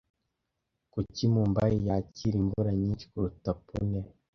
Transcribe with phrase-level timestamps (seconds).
[0.91, 4.01] Kuki Mumbai yakira imvura nyinshi kuruta Pune